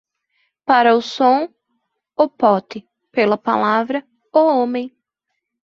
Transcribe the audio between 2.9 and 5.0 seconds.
pela palavra, o homem.